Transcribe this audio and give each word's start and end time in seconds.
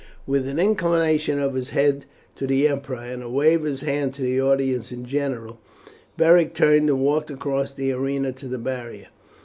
With 0.25 0.47
an 0.47 0.57
inclination 0.57 1.37
of 1.39 1.53
his 1.53 1.69
head 1.69 2.05
to 2.37 2.47
the 2.47 2.67
emperor 2.67 2.95
and 3.03 3.21
a 3.21 3.29
wave 3.29 3.59
of 3.59 3.65
his 3.67 3.81
hand 3.81 4.15
to 4.15 4.23
the 4.23 4.41
audience 4.41 4.91
in 4.91 5.05
general, 5.05 5.59
Beric 6.17 6.55
turned 6.55 6.89
and 6.89 7.01
walked 7.01 7.29
across 7.29 7.71
the 7.71 7.91
arena 7.91 8.31
to 8.31 8.47
the 8.47 8.57
barrier. 8.57 9.09